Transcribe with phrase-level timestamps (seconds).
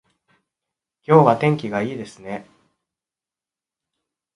[1.07, 2.47] 今日は天気がいいですね